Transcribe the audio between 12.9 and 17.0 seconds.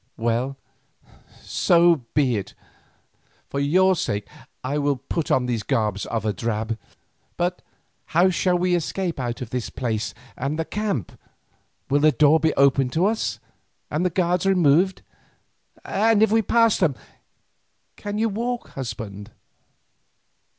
to us, and the guards removed, and if we pass them,